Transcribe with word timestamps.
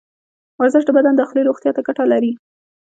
ورزش 0.59 0.83
د 0.85 0.89
بدن 0.97 1.13
داخلي 1.17 1.41
روغتیا 1.45 1.71
ته 1.75 1.81
ګټه 1.87 2.03
لري. 2.13 2.31